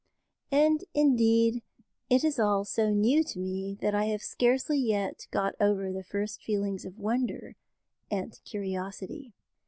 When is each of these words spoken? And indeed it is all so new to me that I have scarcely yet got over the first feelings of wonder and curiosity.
And 0.51 0.83
indeed 0.95 1.61
it 2.09 2.23
is 2.23 2.39
all 2.39 2.65
so 2.65 2.89
new 2.89 3.23
to 3.23 3.37
me 3.37 3.77
that 3.81 3.93
I 3.93 4.05
have 4.05 4.23
scarcely 4.23 4.79
yet 4.79 5.27
got 5.29 5.53
over 5.59 5.91
the 5.91 6.03
first 6.03 6.41
feelings 6.41 6.85
of 6.85 6.97
wonder 6.97 7.55
and 8.09 8.41
curiosity. 8.43 9.35